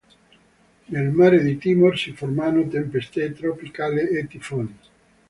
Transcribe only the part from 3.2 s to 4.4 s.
tropicali e